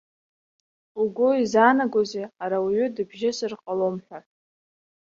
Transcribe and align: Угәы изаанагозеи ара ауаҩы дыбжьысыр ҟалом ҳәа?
Угәы 1.01 1.29
изаанагозеи 1.41 2.31
ара 2.43 2.57
ауаҩы 2.59 2.87
дыбжьысыр 2.95 3.53
ҟалом 3.63 3.95
ҳәа? 4.05 4.19